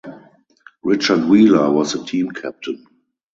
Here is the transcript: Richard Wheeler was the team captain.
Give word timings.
Richard 0.81 1.25
Wheeler 1.29 1.71
was 1.71 1.93
the 1.93 2.03
team 2.03 2.31
captain. 2.31 2.87